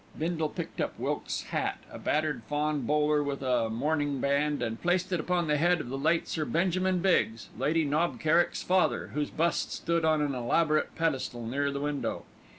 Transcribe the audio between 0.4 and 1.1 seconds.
picked up